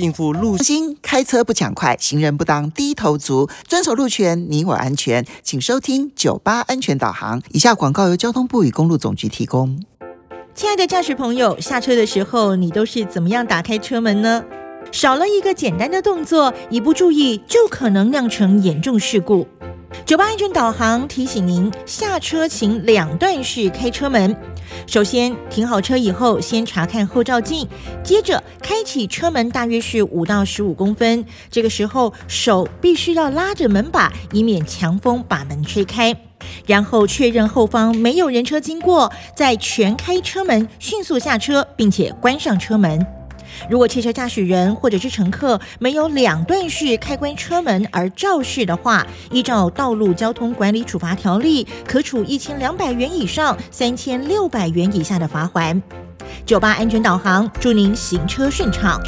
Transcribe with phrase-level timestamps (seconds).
[0.00, 5.26] 应付路心开车不抢快，行人不当低头族，遵守路权，你我安全。
[5.42, 7.42] 请收听九八安全导航。
[7.50, 9.82] 以下广告由交通部与公路总局提供。
[10.54, 14.44] 亲爱的驾驶朋友，下车的时候你都是怎么样打开车门呢？
[14.92, 19.48] 少了一个简单的动作，一不注意就可能酿成严重事故。
[20.06, 24.36] 九八安全导航提醒您，下车请两段式开车门。
[24.86, 27.68] 首先停好车以后，先查看后照镜，
[28.02, 31.24] 接着开启车门，大约是五到十五公分。
[31.50, 36.14] 这个时候手必须要拉着门把，以免强风把门吹开。
[36.66, 43.17] 然后确认后方没有人车经过，再全开车门，迅速下车，并且关上车门。
[43.68, 55.82] 如果汽车驾驶人或者是乘客没有两段式开关车门而肇事的话，依照《道路交通管理处罚条例》，可处一千两百元以上三千六百元以下的罚款。
[56.44, 59.00] 酒吧安全导航，祝您行车顺畅。